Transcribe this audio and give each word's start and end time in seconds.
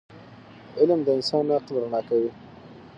علم 0.79 0.99
د 1.03 1.07
انسان 1.17 1.45
عقل 1.57 1.75
رڼا 1.83 2.01
کوي. 2.09 2.29